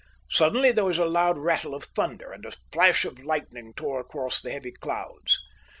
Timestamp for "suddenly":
0.31-0.71